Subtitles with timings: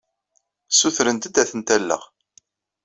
[0.71, 2.01] Ssutrent-d ad tent-alleɣ.